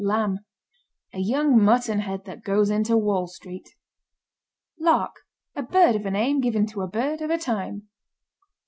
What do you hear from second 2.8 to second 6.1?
Wall Street. LARK. A bird of a